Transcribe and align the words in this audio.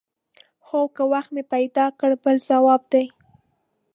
هو 0.67 0.81
که 0.95 1.03
وخت 1.11 1.29
مې 1.35 1.43
پیدا 1.53 1.85
کړ 1.99 2.11
بل 2.23 2.35
ځواب 2.49 2.81
دی. 2.93 3.05